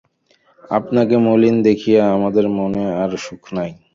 আপনাকে 0.71 1.15
মলিন 1.27 1.55
দেখিয়া 1.67 2.01
আমাদের 2.15 2.45
মনে 2.57 2.83
আর 3.03 3.11
সুখ 3.17 3.43
নাই! 3.57 3.71